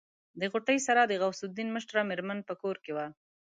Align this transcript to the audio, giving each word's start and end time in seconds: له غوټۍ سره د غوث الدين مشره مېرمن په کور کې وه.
له 0.39 0.45
غوټۍ 0.51 0.77
سره 0.87 1.01
د 1.05 1.13
غوث 1.21 1.39
الدين 1.47 1.67
مشره 1.75 2.01
مېرمن 2.09 2.39
په 2.47 2.53
کور 2.61 2.75
کې 2.83 2.91
وه. 2.97 3.07